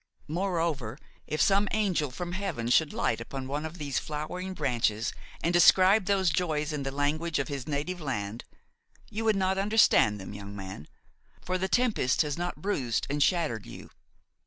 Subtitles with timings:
[0.27, 0.97] Moreover,
[1.27, 6.05] if some angel from heaven should light upon one of these flowering branches and describe
[6.05, 8.43] those joys in the language of his native land,
[9.11, 10.87] you would not understand them, young man,
[11.39, 13.91] for the tempest has not bruised and shattered you.